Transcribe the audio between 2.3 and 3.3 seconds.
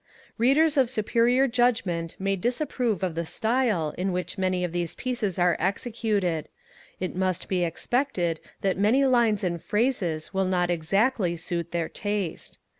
disapprove of the